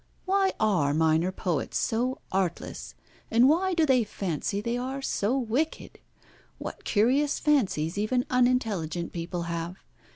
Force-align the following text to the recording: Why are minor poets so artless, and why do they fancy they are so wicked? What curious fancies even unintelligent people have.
Why 0.25 0.51
are 0.59 0.95
minor 0.95 1.31
poets 1.31 1.77
so 1.77 2.21
artless, 2.31 2.95
and 3.29 3.47
why 3.47 3.75
do 3.75 3.85
they 3.85 4.03
fancy 4.03 4.59
they 4.59 4.75
are 4.75 4.99
so 4.99 5.37
wicked? 5.37 5.99
What 6.57 6.85
curious 6.85 7.37
fancies 7.37 7.99
even 7.99 8.25
unintelligent 8.31 9.13
people 9.13 9.43
have. 9.43 9.75